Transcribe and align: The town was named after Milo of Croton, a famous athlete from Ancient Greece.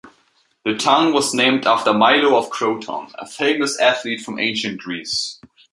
The 0.65 0.73
town 0.75 1.13
was 1.13 1.31
named 1.31 1.67
after 1.67 1.93
Milo 1.93 2.35
of 2.35 2.49
Croton, 2.49 3.09
a 3.19 3.27
famous 3.27 3.77
athlete 3.79 4.21
from 4.21 4.39
Ancient 4.39 4.81
Greece. 4.81 5.39